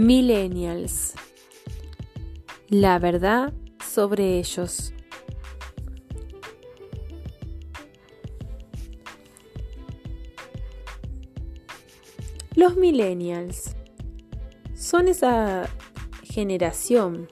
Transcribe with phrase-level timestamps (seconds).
[0.00, 1.12] Millennials.
[2.70, 3.52] La verdad
[3.86, 4.94] sobre ellos.
[12.56, 13.76] Los millennials
[14.74, 15.68] son esa
[16.22, 17.28] generación.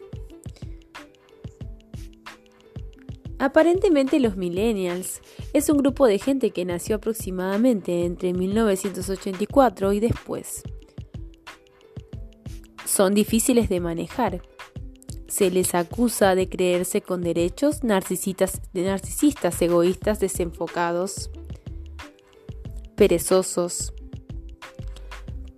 [3.38, 5.22] Aparentemente los millennials
[5.54, 10.64] es un grupo de gente que nació aproximadamente entre 1984 y después
[12.98, 14.42] son difíciles de manejar.
[15.28, 21.30] Se les acusa de creerse con derechos narcisistas, narcisistas egoístas, desenfocados,
[22.96, 23.92] perezosos.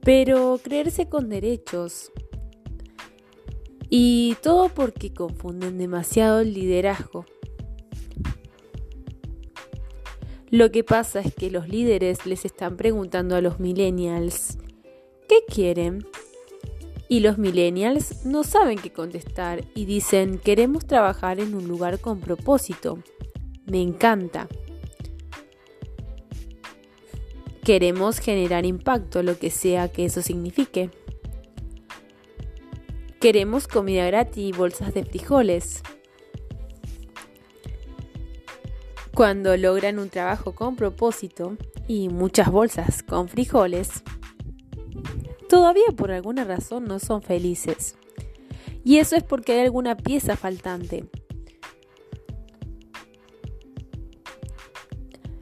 [0.02, 2.12] Pero creerse con derechos
[3.88, 7.24] y todo porque confunden demasiado el liderazgo.
[10.50, 14.58] Lo que pasa es que los líderes les están preguntando a los millennials,
[15.26, 16.04] ¿qué quieren?
[17.10, 22.20] Y los millennials no saben qué contestar y dicen queremos trabajar en un lugar con
[22.20, 23.00] propósito.
[23.66, 24.46] Me encanta.
[27.64, 30.90] Queremos generar impacto, lo que sea que eso signifique.
[33.18, 35.82] Queremos comida gratis y bolsas de frijoles.
[39.12, 41.56] Cuando logran un trabajo con propósito
[41.88, 44.04] y muchas bolsas con frijoles,
[45.50, 47.96] todavía por alguna razón no son felices.
[48.84, 51.04] Y eso es porque hay alguna pieza faltante.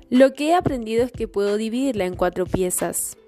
[0.09, 3.19] Lo que he aprendido es que puedo dividirla en cuatro piezas.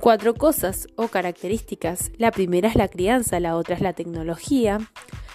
[0.00, 2.12] Cuatro cosas o características.
[2.16, 4.78] La primera es la crianza, la otra es la tecnología,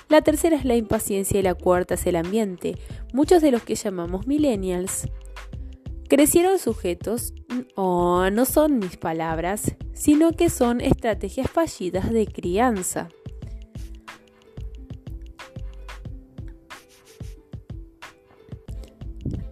[0.10, 2.80] la tercera es la impaciencia y la cuarta es el ambiente.
[3.14, 5.08] Muchos de los que llamamos millennials
[6.08, 7.34] crecieron sujetos,
[7.76, 13.10] o no son mis palabras, sino que son estrategias fallidas de crianza.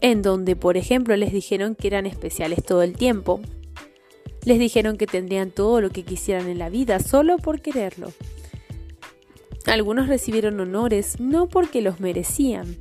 [0.01, 3.39] En donde, por ejemplo, les dijeron que eran especiales todo el tiempo.
[4.45, 8.11] Les dijeron que tendrían todo lo que quisieran en la vida solo por quererlo.
[9.67, 12.77] Algunos recibieron honores no porque los merecían,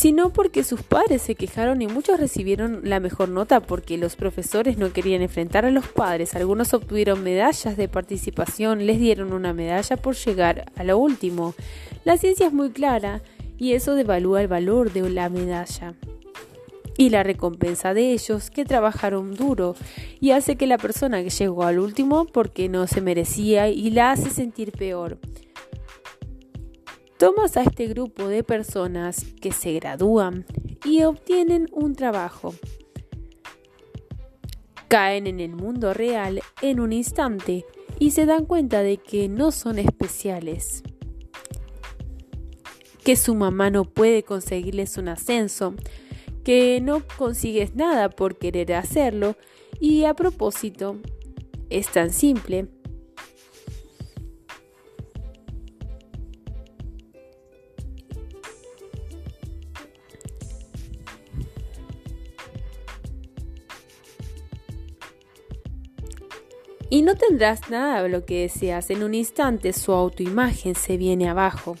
[0.00, 4.78] sino porque sus padres se quejaron y muchos recibieron la mejor nota porque los profesores
[4.78, 6.34] no querían enfrentar a los padres.
[6.34, 11.52] Algunos obtuvieron medallas de participación, les dieron una medalla por llegar a lo último.
[12.04, 13.20] La ciencia es muy clara
[13.58, 15.92] y eso devalúa el valor de la medalla
[16.96, 19.76] y la recompensa de ellos que trabajaron duro
[20.18, 24.12] y hace que la persona que llegó al último porque no se merecía y la
[24.12, 25.18] hace sentir peor.
[27.20, 30.46] Tomas a este grupo de personas que se gradúan
[30.86, 32.54] y obtienen un trabajo.
[34.88, 37.66] Caen en el mundo real en un instante
[37.98, 40.82] y se dan cuenta de que no son especiales.
[43.04, 45.74] Que su mamá no puede conseguirles un ascenso,
[46.42, 49.36] que no consigues nada por querer hacerlo
[49.78, 50.96] y a propósito,
[51.68, 52.68] es tan simple
[67.00, 68.90] y no tendrás nada de lo que deseas.
[68.90, 71.78] En un instante su autoimagen se viene abajo.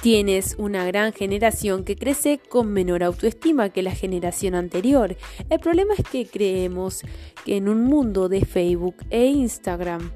[0.00, 5.18] Tienes una gran generación que crece con menor autoestima que la generación anterior.
[5.50, 7.02] El problema es que creemos
[7.44, 10.12] que en un mundo de Facebook e Instagram,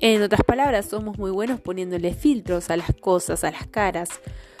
[0.00, 4.10] en otras palabras, somos muy buenos poniéndole filtros a las cosas, a las caras.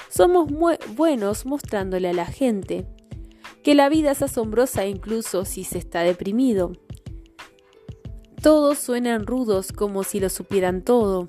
[0.08, 2.86] Somos muy buenos mostrándole a la gente
[3.62, 6.72] que la vida es asombrosa incluso si se está deprimido.
[8.42, 11.28] Todos suenan rudos como si lo supieran todo.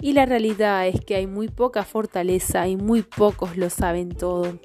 [0.00, 4.58] Y la realidad es que hay muy poca fortaleza y muy pocos lo saben todo.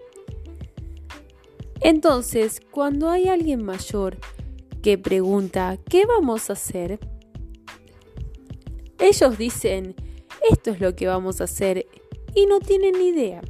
[1.82, 4.18] Entonces, cuando hay alguien mayor
[4.82, 7.00] que pregunta, ¿qué vamos a hacer?
[9.00, 9.96] Ellos dicen,
[10.50, 11.88] esto es lo que vamos a hacer
[12.36, 13.42] y no tienen ni idea.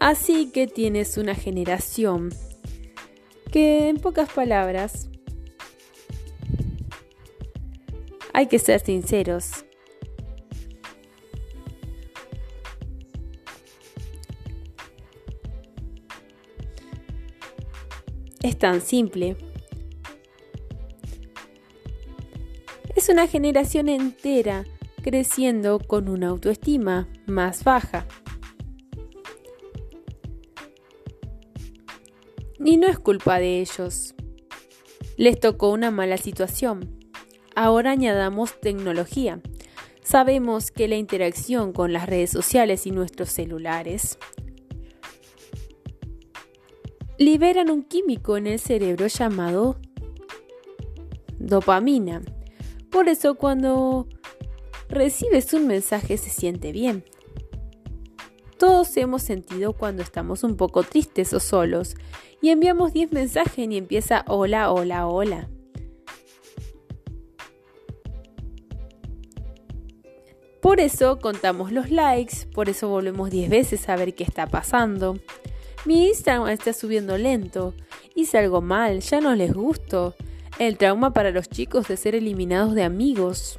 [0.00, 2.30] Así que tienes una generación
[3.52, 5.10] que, en pocas palabras,
[8.32, 9.66] hay que ser sinceros.
[18.42, 19.36] Es tan simple.
[22.96, 24.64] Es una generación entera
[25.02, 28.06] creciendo con una autoestima más baja.
[32.70, 34.14] Y no es culpa de ellos.
[35.16, 37.00] Les tocó una mala situación.
[37.56, 39.40] Ahora añadamos tecnología.
[40.04, 44.20] Sabemos que la interacción con las redes sociales y nuestros celulares
[47.18, 49.80] liberan un químico en el cerebro llamado
[51.40, 52.22] dopamina.
[52.88, 54.06] Por eso cuando
[54.88, 57.02] recibes un mensaje se siente bien.
[58.58, 61.96] Todos hemos sentido cuando estamos un poco tristes o solos
[62.42, 65.48] y enviamos 10 mensajes y empieza hola, hola, hola.
[70.60, 75.18] Por eso contamos los likes, por eso volvemos 10 veces a ver qué está pasando.
[75.86, 77.74] Mi Instagram está subiendo lento.
[78.14, 80.14] Hice algo mal, ya no les gusto.
[80.58, 83.58] El trauma para los chicos de ser eliminados de amigos.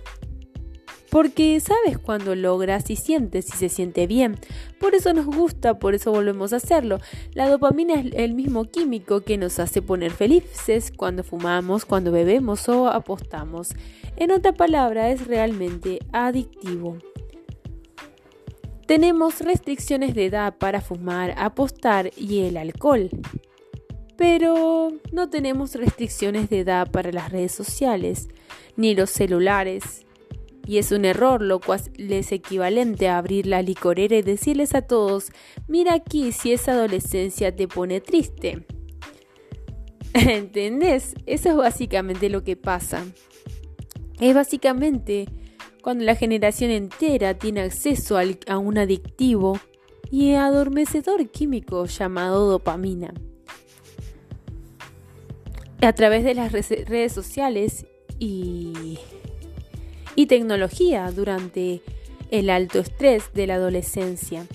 [1.11, 4.37] Porque sabes cuando logras y sientes y se siente bien.
[4.79, 6.99] Por eso nos gusta, por eso volvemos a hacerlo.
[7.33, 12.69] La dopamina es el mismo químico que nos hace poner felices cuando fumamos, cuando bebemos
[12.69, 13.73] o apostamos.
[14.15, 16.97] En otra palabra, es realmente adictivo.
[18.87, 23.09] Tenemos restricciones de edad para fumar, apostar y el alcohol.
[24.15, 28.29] Pero no tenemos restricciones de edad para las redes sociales,
[28.77, 30.05] ni los celulares,
[30.71, 34.81] y es un error, lo cual es equivalente a abrir la licorera y decirles a
[34.81, 35.33] todos,
[35.67, 38.65] mira aquí si esa adolescencia te pone triste.
[40.13, 41.13] ¿Entendés?
[41.25, 43.03] Eso es básicamente lo que pasa.
[44.21, 45.27] Es básicamente
[45.81, 48.17] cuando la generación entera tiene acceso
[48.47, 49.59] a un adictivo
[50.09, 53.13] y adormecedor químico llamado dopamina.
[55.81, 57.85] A través de las redes sociales
[58.19, 58.99] y
[60.15, 61.81] y tecnología durante
[62.31, 64.45] el alto estrés de la adolescencia.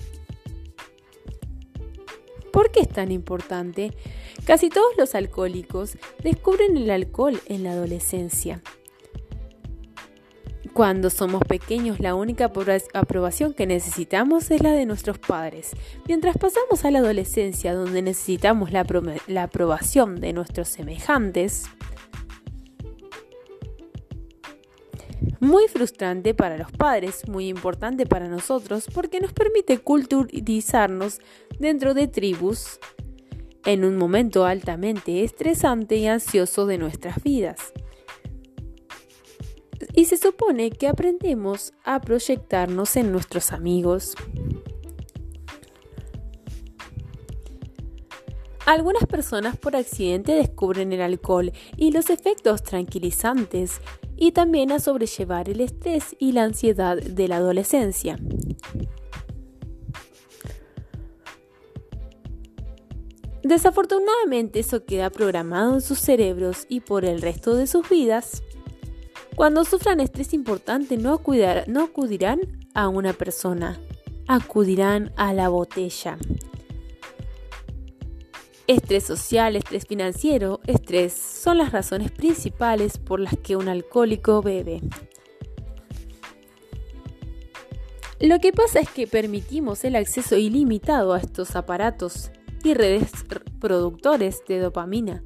[2.51, 3.93] ¿Por qué es tan importante?
[4.45, 8.61] Casi todos los alcohólicos descubren el alcohol en la adolescencia.
[10.73, 12.51] Cuando somos pequeños la única
[12.93, 15.71] aprobación que necesitamos es la de nuestros padres.
[16.07, 18.85] Mientras pasamos a la adolescencia donde necesitamos la,
[19.41, 21.65] aprobación de nuestros semejantes,
[25.47, 31.21] Muy frustrante para los padres, muy importante para nosotros porque nos permite culturizarnos
[31.57, 32.81] dentro de tribus
[33.63, 37.71] en un momento altamente estresante y ansioso de nuestras vidas.
[39.93, 44.15] Y se supone que aprendemos a proyectarnos en nuestros amigos.
[48.65, 53.79] Algunas personas por accidente descubren el alcohol y los efectos tranquilizantes
[54.17, 58.17] y también a sobrellevar el estrés y la ansiedad de la adolescencia.
[63.43, 68.43] Desafortunadamente eso queda programado en sus cerebros y por el resto de sus vidas.
[69.37, 71.21] Cuando sufran estrés importante no,
[71.67, 72.39] no acudirán
[72.73, 73.79] a una persona,
[74.27, 76.17] acudirán a la botella.
[78.67, 84.81] Estrés social, estrés financiero, estrés son las razones principales por las que un alcohólico bebe.
[88.19, 92.29] Lo que pasa es que permitimos el acceso ilimitado a estos aparatos
[92.61, 93.11] y redes
[93.61, 95.23] productores de dopamina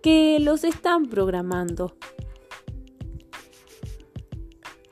[0.00, 1.96] que los están programando.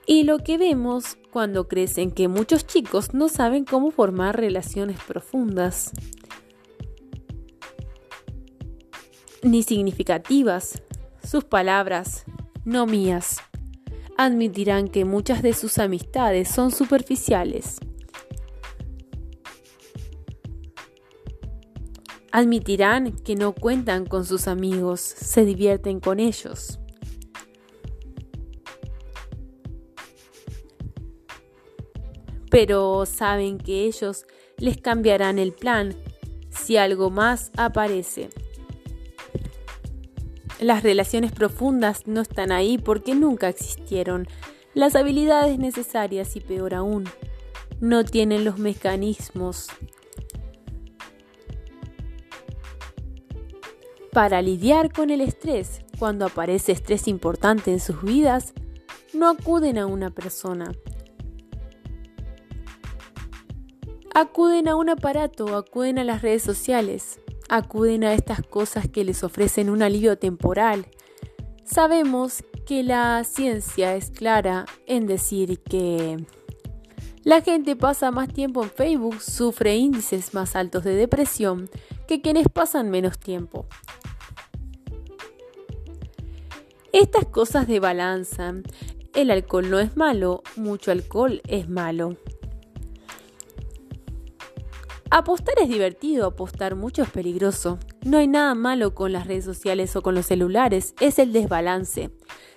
[0.06, 5.92] Y lo que vemos cuando crecen que muchos chicos no saben cómo formar relaciones profundas
[9.42, 10.82] ni significativas.
[11.22, 12.24] Sus palabras,
[12.64, 13.38] no mías,
[14.16, 17.78] admitirán que muchas de sus amistades son superficiales.
[22.32, 26.78] Admitirán que no cuentan con sus amigos, se divierten con ellos.
[32.50, 34.26] Pero saben que ellos
[34.58, 35.94] les cambiarán el plan
[36.50, 38.28] si algo más aparece.
[40.60, 44.28] Las relaciones profundas no están ahí porque nunca existieron.
[44.74, 47.04] Las habilidades necesarias y peor aún,
[47.80, 49.68] no tienen los mecanismos
[54.12, 55.80] para lidiar con el estrés.
[55.98, 58.52] Cuando aparece estrés importante en sus vidas,
[59.14, 60.72] no acuden a una persona.
[64.14, 67.18] Acuden a un aparato, acuden a las redes sociales,
[67.50, 70.86] acuden a estas cosas que les ofrecen un alivio temporal.
[71.64, 76.24] Sabemos que la ciencia es clara en decir que
[77.24, 81.68] la gente pasa más tiempo en Facebook, sufre índices más altos de depresión,
[82.06, 83.66] que quienes pasan menos tiempo.
[86.92, 88.54] Estas cosas de balanza.
[89.12, 92.16] El alcohol no es malo, mucho alcohol es malo.
[95.12, 97.80] Apostar es divertido, apostar mucho es peligroso.
[98.04, 102.10] No hay nada malo con las redes sociales o con los celulares, es el desbalance.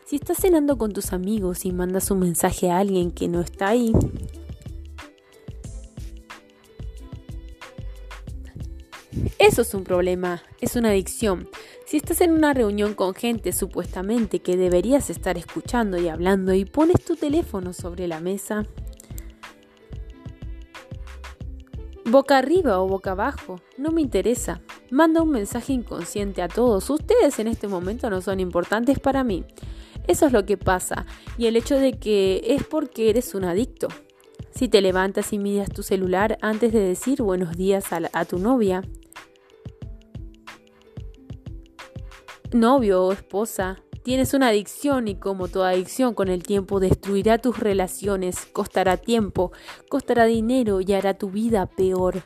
[0.05, 3.69] Si estás cenando con tus amigos y mandas un mensaje a alguien que no está
[3.69, 3.91] ahí,
[9.39, 11.49] eso es un problema, es una adicción.
[11.87, 16.65] Si estás en una reunión con gente supuestamente que deberías estar escuchando y hablando y
[16.65, 18.67] pones tu teléfono sobre la mesa,
[22.05, 24.61] Boca arriba o boca abajo, no me interesa.
[24.91, 26.89] Manda un mensaje inconsciente a todos.
[26.89, 29.45] Ustedes en este momento no son importantes para mí.
[30.07, 31.05] Eso es lo que pasa.
[31.37, 33.87] Y el hecho de que es porque eres un adicto.
[34.51, 38.83] Si te levantas y miras tu celular antes de decir buenos días a, tu novia,
[42.51, 47.57] novio o esposa, Tienes una adicción y como toda adicción con el tiempo destruirá tus
[47.59, 49.53] relaciones, costará tiempo,
[49.89, 52.21] costará dinero y hará tu vida peor.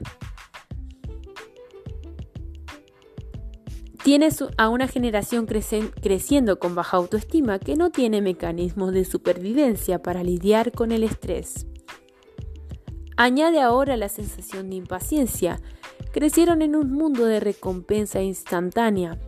[4.04, 10.24] Tienes a una generación creciendo con baja autoestima que no tiene mecanismos de supervivencia para
[10.24, 11.68] lidiar con el estrés.
[13.18, 15.60] Añade ahora la sensación de impaciencia.
[16.12, 19.20] Crecieron en un mundo de recompensa instantánea,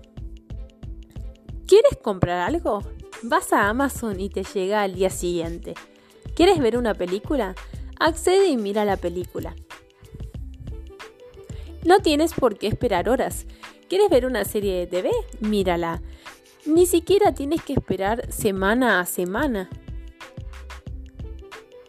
[1.69, 2.81] ¿Quieres comprar algo?
[3.21, 5.75] Vas a Amazon y te llega al día siguiente.
[6.33, 7.53] ¿Quieres ver una película?
[7.99, 9.55] Accede y mira la película.
[11.85, 13.45] No tienes por qué esperar horas.
[13.87, 15.11] ¿Quieres ver una serie de TV?
[15.41, 16.01] Mírala.
[16.65, 19.69] Ni siquiera tienes que esperar semana a semana.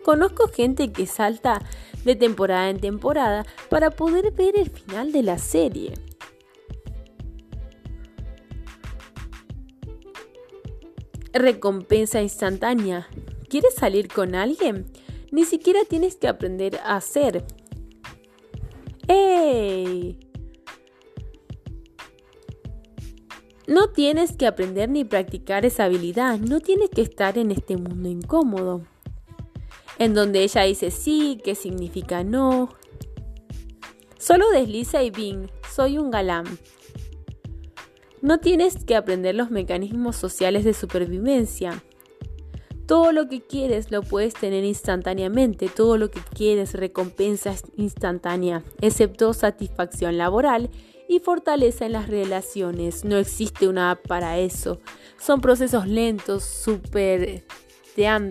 [0.04, 1.62] Conozco gente que salta
[2.04, 5.94] de temporada en temporada para poder ver el final de la serie.
[11.32, 13.08] Recompensa instantánea.
[13.48, 14.86] ¿Quieres salir con alguien?
[15.30, 17.44] Ni siquiera tienes que aprender a hacer.
[19.06, 20.18] ¡Ey!
[23.70, 28.08] No tienes que aprender ni practicar esa habilidad, no tienes que estar en este mundo
[28.08, 28.82] incómodo,
[29.98, 32.70] en donde ella dice sí, que significa no.
[34.18, 36.46] Solo desliza y bing, soy un galán.
[38.22, 41.82] No tienes que aprender los mecanismos sociales de supervivencia.
[42.86, 49.32] Todo lo que quieres lo puedes tener instantáneamente, todo lo que quieres recompensa instantánea, excepto
[49.32, 50.70] satisfacción laboral
[51.08, 53.04] y fortaleza en las relaciones.
[53.04, 54.80] No existe una app para eso.
[55.18, 57.44] Son procesos lentos, súper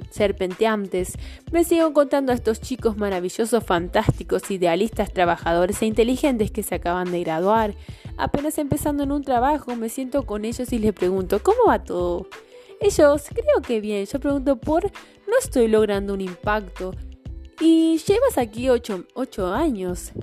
[0.10, 1.18] serpenteantes.
[1.52, 7.12] Me sigo contando a estos chicos maravillosos, fantásticos, idealistas, trabajadores e inteligentes que se acaban
[7.12, 7.76] de graduar.
[8.18, 12.28] Apenas empezando en un trabajo, me siento con ellos y les pregunto, ¿cómo va todo?
[12.82, 14.06] Ellos, creo que bien.
[14.06, 16.94] Yo pregunto por, no estoy logrando un impacto.
[17.60, 20.14] Y llevas aquí ocho, ocho años.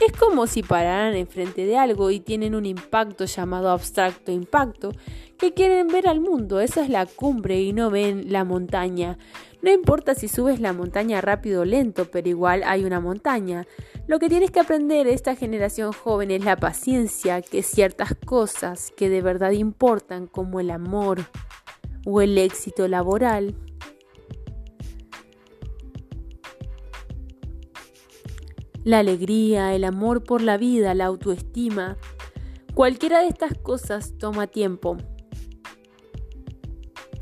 [0.00, 4.92] Es como si pararan enfrente de algo y tienen un impacto llamado abstracto impacto,
[5.40, 9.16] que quieren ver al mundo, esa es la cumbre y no ven la montaña.
[9.62, 13.66] No importa si subes la montaña rápido o lento, pero igual hay una montaña.
[14.06, 19.08] Lo que tienes que aprender esta generación joven es la paciencia, que ciertas cosas que
[19.08, 21.20] de verdad importan, como el amor
[22.04, 23.54] o el éxito laboral,
[28.84, 31.96] la alegría, el amor por la vida, la autoestima.
[32.74, 34.98] Cualquiera de estas cosas toma tiempo.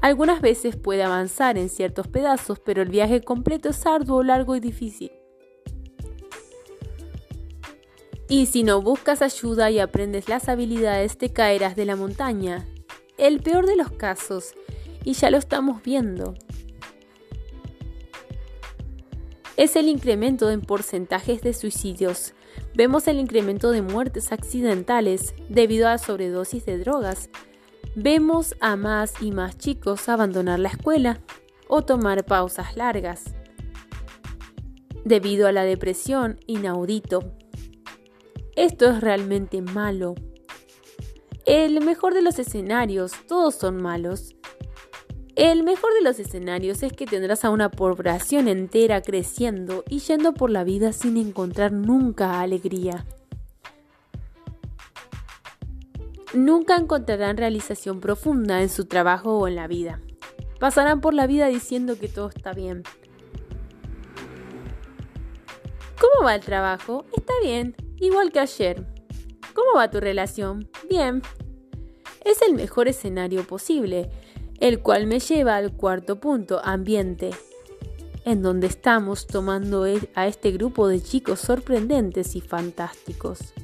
[0.01, 4.61] Algunas veces puede avanzar en ciertos pedazos, pero el viaje completo es arduo, largo y
[4.61, 5.11] difícil.
[8.29, 12.67] Y si no buscas ayuda y aprendes las habilidades, te caerás de la montaña.
[13.17, 14.53] El peor de los casos,
[15.03, 16.35] y ya lo estamos viendo,
[19.57, 22.33] es el incremento en porcentajes de suicidios.
[22.75, 27.29] Vemos el incremento de muertes accidentales debido a sobredosis de drogas.
[28.01, 31.19] Vemos a más y más chicos abandonar la escuela
[31.67, 33.35] o tomar pausas largas
[35.05, 37.33] debido a la depresión inaudito.
[38.55, 40.15] Esto es realmente malo.
[41.45, 44.37] El mejor de los escenarios, todos son malos,
[45.35, 50.35] el mejor de los escenarios es que tendrás a una población entera creciendo y yendo
[50.35, 53.07] por la vida sin encontrar nunca alegría.
[56.35, 60.01] Nunca encontrarán realización profunda en su trabajo o en la vida.
[60.61, 62.83] Pasarán por la vida diciendo que todo está bien.
[65.99, 67.07] ¿Cómo va el trabajo?
[67.17, 68.87] Está bien, igual que ayer.
[69.55, 70.69] ¿Cómo va tu relación?
[70.89, 71.23] Bien.
[72.25, 74.11] Es el mejor escenario posible,
[74.61, 77.31] el cual me lleva al cuarto punto, ambiente,
[78.25, 83.55] en donde estamos tomando e, a este grupo de chicos sorprendentes y fantásticos.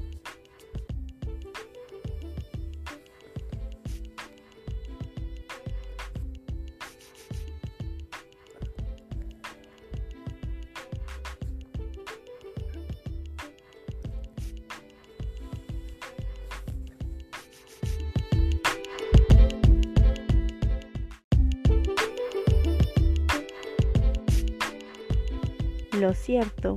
[26.04, 26.76] Lo cierto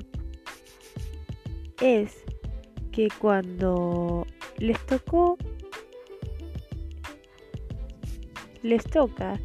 [1.82, 2.24] es
[2.94, 4.26] que cuando
[4.58, 5.38] les tocó,
[8.64, 9.38] les toca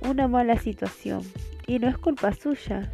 [0.00, 1.22] una mala situación
[1.68, 2.92] y no es culpa suya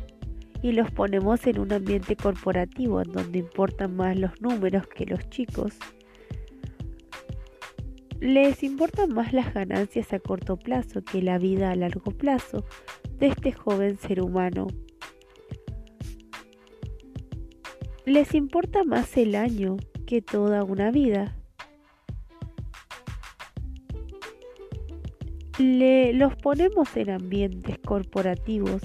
[0.60, 5.26] y los ponemos en un ambiente corporativo en donde importan más los números que los
[5.30, 5.72] chicos.
[8.20, 12.66] Les importan más las ganancias a corto plazo que la vida a largo plazo
[13.18, 14.66] de este joven ser humano
[18.10, 21.36] Les importa más el año que toda una vida.
[25.60, 28.82] Le, los ponemos en ambientes corporativos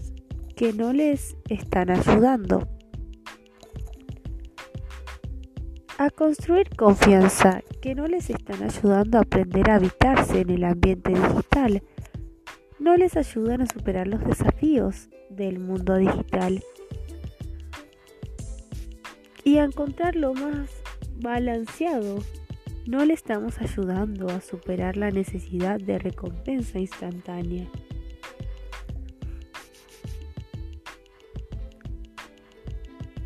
[0.55, 2.67] que no les están ayudando.
[5.97, 11.13] A construir confianza, que no les están ayudando a aprender a habitarse en el ambiente
[11.13, 11.81] digital,
[12.77, 16.61] no les ayudan a superar los desafíos del mundo digital
[19.45, 20.69] y a encontrar lo más
[21.21, 22.17] balanceado.
[22.87, 27.69] No le estamos ayudando a superar la necesidad de recompensa instantánea.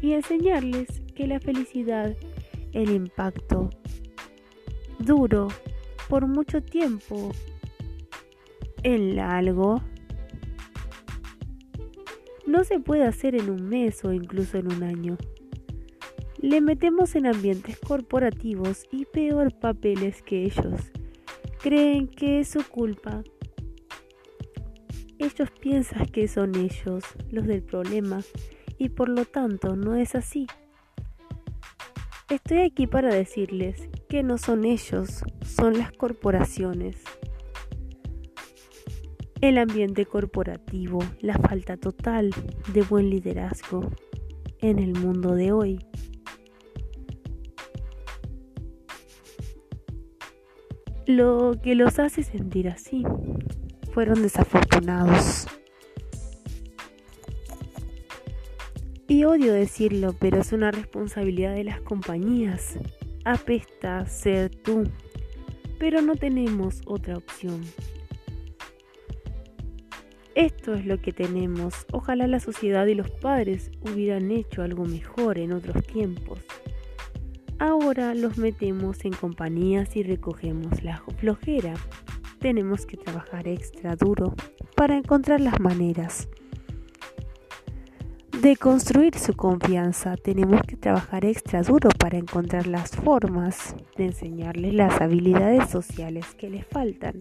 [0.01, 2.15] Y enseñarles que la felicidad,
[2.73, 3.69] el impacto
[4.99, 5.47] duro
[6.09, 7.31] por mucho tiempo
[8.83, 9.81] en algo
[12.45, 15.17] no se puede hacer en un mes o incluso en un año
[16.41, 20.79] le metemos en ambientes corporativos y peor papeles que ellos.
[21.61, 23.23] Creen que es su culpa.
[25.17, 28.21] Ellos piensan que son ellos los del problema
[28.77, 30.47] y por lo tanto no es así.
[32.29, 36.95] Estoy aquí para decirles que no son ellos, son las corporaciones.
[39.41, 42.29] El ambiente corporativo, la falta total
[42.73, 43.89] de buen liderazgo
[44.59, 45.88] en el mundo de hoy.
[51.09, 53.03] Lo que los hace sentir así.
[53.93, 55.47] Fueron desafortunados.
[59.07, 62.77] Y odio decirlo, pero es una responsabilidad de las compañías.
[63.25, 64.83] Apesta ser tú,
[65.79, 67.63] pero no tenemos otra opción.
[70.35, 71.87] Esto es lo que tenemos.
[71.91, 76.39] Ojalá la sociedad y los padres hubieran hecho algo mejor en otros tiempos.
[77.59, 81.73] Ahora los metemos en compañías y recogemos la flojera.
[82.39, 84.33] Tenemos que trabajar extra duro
[84.77, 86.29] para encontrar las maneras
[88.41, 90.15] de construir su confianza.
[90.15, 96.49] Tenemos que trabajar extra duro para encontrar las formas de enseñarles las habilidades sociales que
[96.49, 97.19] les faltan.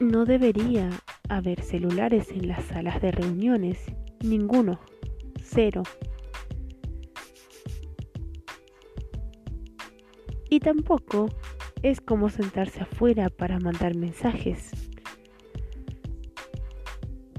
[0.00, 0.90] No debería
[1.28, 3.78] haber celulares en las salas de reuniones,
[4.20, 4.80] ninguno
[5.48, 5.82] cero.
[10.50, 11.28] Y tampoco
[11.82, 14.70] es como sentarse afuera para mandar mensajes.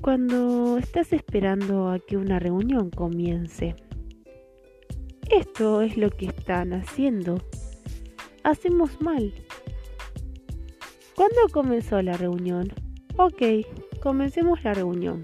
[0.01, 3.75] Cuando estás esperando a que una reunión comience.
[5.29, 7.37] Esto es lo que están haciendo.
[8.43, 9.33] Hacemos mal.
[11.15, 12.71] ¿Cuándo comenzó la reunión?
[13.17, 13.43] Ok,
[14.01, 15.21] comencemos la reunión.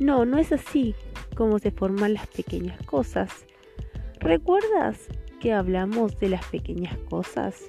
[0.00, 0.94] No, no es así
[1.38, 3.30] cómo se forman las pequeñas cosas.
[4.18, 5.06] ¿Recuerdas
[5.38, 7.62] que hablamos de las pequeñas cosas?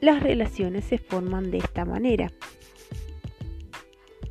[0.00, 2.32] Las relaciones se forman de esta manera.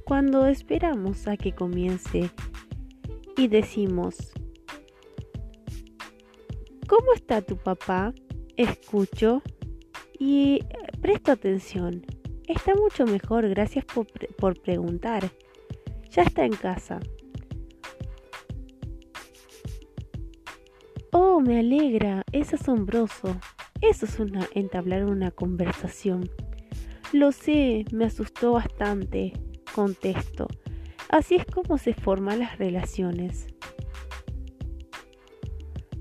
[0.04, 2.32] Cuando esperamos a que comience
[3.38, 4.18] y decimos,
[6.86, 8.14] ¿cómo está tu papá?
[8.58, 9.42] Escucho
[10.20, 10.66] y
[11.02, 12.06] presto atención.
[12.46, 15.32] Está mucho mejor, gracias por, por preguntar.
[16.12, 17.00] Ya está en casa.
[21.12, 23.36] Oh, me alegra, es asombroso.
[23.82, 26.30] Eso es una, entablar una conversación.
[27.14, 29.34] Lo sé, me asustó bastante,
[29.74, 30.48] contesto.
[31.10, 33.48] Así es como se forman las relaciones.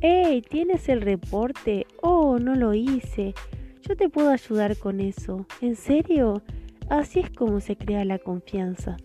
[0.01, 0.43] ¡Hey!
[0.49, 1.87] ¿Tienes el reporte?
[2.03, 3.35] Oh, no lo hice.
[3.81, 5.47] Yo te puedo ayudar con eso.
[5.61, 6.43] ¿En serio?
[6.91, 8.97] Así es como se crea la confianza.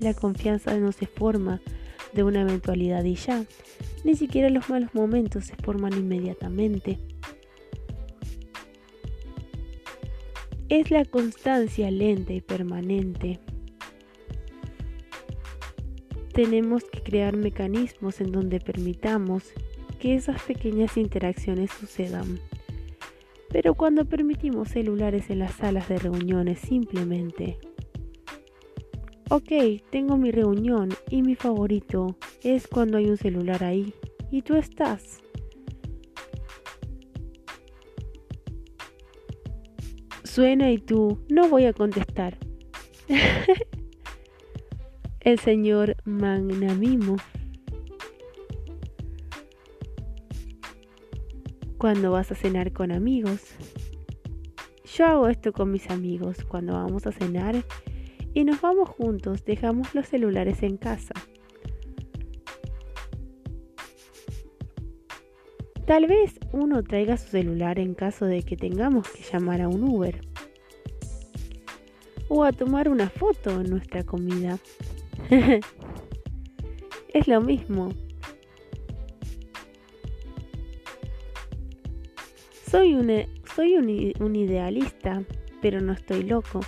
[0.00, 1.60] La confianza no se forma
[2.12, 3.44] de una eventualidad y ya.
[4.04, 6.98] Ni siquiera los malos momentos se forman inmediatamente.
[10.68, 13.40] Es la constancia lenta y permanente.
[16.32, 19.44] Tenemos que crear mecanismos en donde permitamos
[19.98, 22.38] que esas pequeñas interacciones sucedan.
[23.50, 27.58] Pero cuando permitimos celulares en las salas de reuniones simplemente
[29.30, 29.52] Ok,
[29.90, 33.92] tengo mi reunión y mi favorito es cuando hay un celular ahí
[34.30, 35.20] y tú estás.
[40.24, 42.38] Suena y tú, no voy a contestar.
[45.20, 47.16] El señor Magnamimo.
[51.76, 53.42] Cuando vas a cenar con amigos.
[54.96, 56.38] Yo hago esto con mis amigos.
[56.48, 57.62] Cuando vamos a cenar,
[58.34, 61.14] y nos vamos juntos, dejamos los celulares en casa.
[65.86, 69.84] Tal vez uno traiga su celular en caso de que tengamos que llamar a un
[69.84, 70.20] Uber
[72.28, 74.58] o a tomar una foto en nuestra comida.
[77.14, 77.88] es lo mismo.
[82.70, 83.10] Soy, un,
[83.56, 85.22] soy un idealista,
[85.62, 86.60] pero no estoy loco.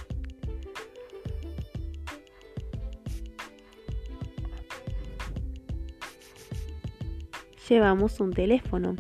[7.71, 8.97] Llevamos un teléfono.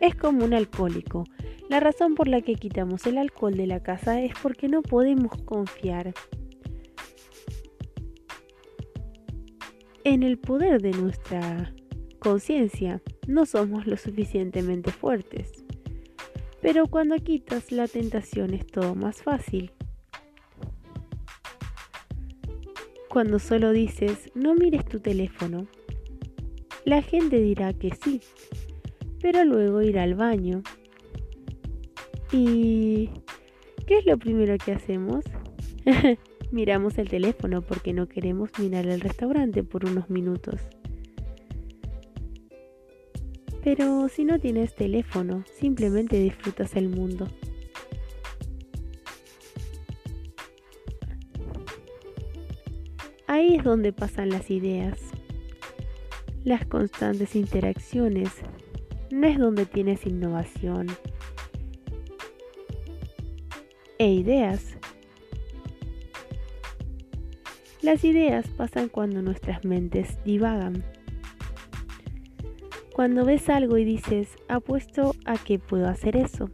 [0.00, 1.24] Es como un alcohólico.
[1.68, 5.42] La razón por la que quitamos el alcohol de la casa es porque no podemos
[5.42, 6.14] confiar
[10.04, 11.74] en el poder de nuestra
[12.18, 13.02] conciencia.
[13.26, 15.64] No somos lo suficientemente fuertes.
[16.60, 19.72] Pero cuando quitas la tentación es todo más fácil.
[23.08, 25.66] Cuando solo dices, no mires tu teléfono,
[26.84, 28.20] la gente dirá que sí,
[29.20, 30.62] pero luego irá al baño.
[32.30, 33.10] ¿Y
[33.86, 35.24] qué es lo primero que hacemos?
[36.50, 40.60] Miramos el teléfono porque no queremos mirar el restaurante por unos minutos.
[43.62, 47.26] Pero si no tienes teléfono, simplemente disfrutas el mundo.
[53.26, 55.13] Ahí es donde pasan las ideas
[56.44, 58.30] las constantes interacciones
[59.10, 60.88] no es donde tienes innovación
[63.98, 64.76] e ideas.
[67.80, 70.84] Las ideas pasan cuando nuestras mentes divagan.
[72.92, 76.50] Cuando ves algo y dices, apuesto a que puedo hacer eso.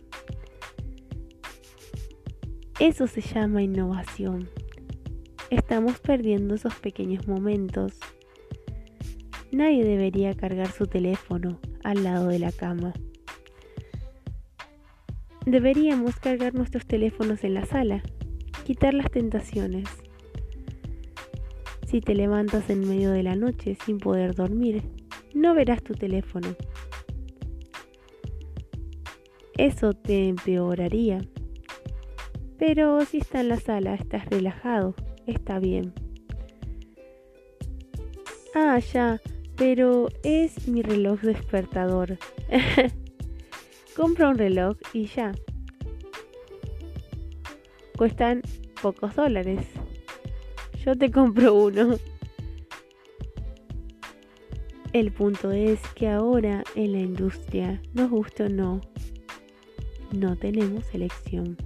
[2.79, 4.49] Eso se llama innovación.
[5.51, 7.99] Estamos perdiendo esos pequeños momentos
[9.53, 12.93] Nadie debería cargar su teléfono al lado de la cama.
[15.45, 18.03] Deberíamos cargar nuestros teléfonos en la sala,
[18.65, 19.89] quitar las tentaciones.
[21.87, 24.83] Si te levantas en medio de la noche sin poder dormir,
[25.35, 26.55] no verás tu teléfono.
[29.59, 31.21] Eso te empeoraría.
[32.59, 34.95] Pero si está en la sala, estás relajado,
[35.27, 35.93] está bien.
[38.55, 39.21] Ah, ya,
[39.61, 42.17] pero es mi reloj despertador.
[43.95, 45.33] Compra un reloj y ya.
[47.99, 48.41] Cuestan
[48.81, 49.61] pocos dólares.
[50.83, 51.99] Yo te compro uno.
[54.95, 58.81] El punto es que ahora en la industria, nos guste o no,
[60.11, 61.59] no tenemos elección.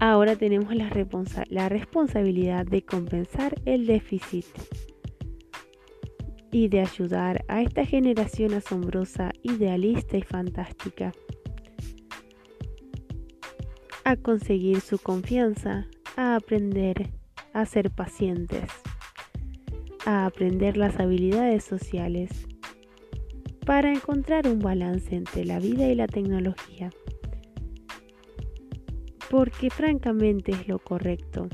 [0.00, 4.46] Ahora tenemos la, responsabilidad de compensar el déficit
[6.52, 11.12] y de ayudar a esta generación asombrosa, idealista y fantástica
[14.04, 17.10] a conseguir su confianza, a aprender
[17.52, 18.70] a ser pacientes,
[20.06, 22.30] a aprender las habilidades sociales,
[23.66, 26.90] para encontrar un balance entre la vida y la tecnología
[29.30, 31.48] porque francamente es lo correcto.